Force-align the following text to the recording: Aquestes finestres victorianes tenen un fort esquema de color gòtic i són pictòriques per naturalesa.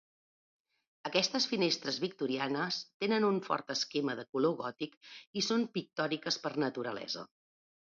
Aquestes 1.09 1.45
finestres 1.51 1.99
victorianes 2.05 2.79
tenen 3.05 3.29
un 3.29 3.39
fort 3.49 3.71
esquema 3.75 4.17
de 4.23 4.27
color 4.33 4.57
gòtic 4.65 4.99
i 5.43 5.47
són 5.51 5.69
pictòriques 5.79 6.43
per 6.49 6.55
naturalesa. 6.67 7.29